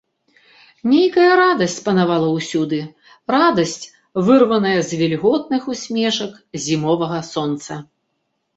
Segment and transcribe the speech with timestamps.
[0.93, 2.79] Нейкая радасць панавала ўсюды,
[3.37, 3.85] радасць,
[4.29, 6.33] вырваная з вільготных усмешак
[6.67, 7.73] зімовага сонца.